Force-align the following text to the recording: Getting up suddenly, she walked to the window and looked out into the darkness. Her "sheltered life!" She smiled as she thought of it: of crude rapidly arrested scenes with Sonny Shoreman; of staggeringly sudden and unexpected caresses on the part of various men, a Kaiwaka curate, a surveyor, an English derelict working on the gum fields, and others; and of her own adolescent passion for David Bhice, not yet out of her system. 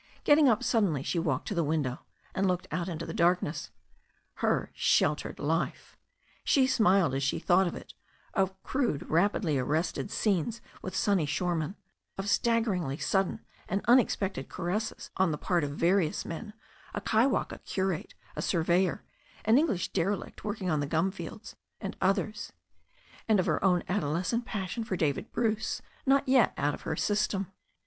Getting 0.23 0.49
up 0.49 0.63
suddenly, 0.63 1.03
she 1.03 1.19
walked 1.19 1.47
to 1.49 1.53
the 1.53 1.63
window 1.63 1.99
and 2.33 2.47
looked 2.47 2.65
out 2.71 2.89
into 2.89 3.05
the 3.05 3.13
darkness. 3.13 3.69
Her 4.37 4.71
"sheltered 4.73 5.37
life!" 5.37 5.95
She 6.43 6.65
smiled 6.65 7.13
as 7.13 7.21
she 7.21 7.37
thought 7.37 7.67
of 7.67 7.75
it: 7.75 7.93
of 8.33 8.59
crude 8.63 9.07
rapidly 9.11 9.59
arrested 9.59 10.09
scenes 10.09 10.59
with 10.81 10.95
Sonny 10.95 11.27
Shoreman; 11.27 11.75
of 12.17 12.27
staggeringly 12.27 12.97
sudden 12.97 13.45
and 13.69 13.85
unexpected 13.87 14.49
caresses 14.49 15.11
on 15.17 15.29
the 15.29 15.37
part 15.37 15.63
of 15.63 15.69
various 15.77 16.25
men, 16.25 16.53
a 16.95 17.01
Kaiwaka 17.01 17.59
curate, 17.63 18.15
a 18.35 18.41
surveyor, 18.41 19.03
an 19.45 19.59
English 19.59 19.89
derelict 19.89 20.43
working 20.43 20.71
on 20.71 20.79
the 20.79 20.87
gum 20.87 21.11
fields, 21.11 21.55
and 21.79 21.95
others; 22.01 22.51
and 23.29 23.39
of 23.39 23.45
her 23.45 23.63
own 23.63 23.83
adolescent 23.87 24.45
passion 24.45 24.83
for 24.83 24.97
David 24.97 25.31
Bhice, 25.31 25.79
not 26.07 26.27
yet 26.27 26.55
out 26.57 26.73
of 26.73 26.81
her 26.81 26.95
system. 26.95 27.51